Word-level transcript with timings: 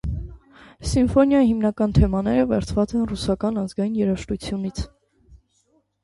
Սիմֆոնիայի 0.91 1.45
հիմնական 1.49 1.91
թեմաները 1.97 2.45
վերցված 2.51 2.93
են 2.99 3.03
ռուսական 3.11 3.59
ազգային 3.65 3.99
երաժշտությունից։ 3.99 4.81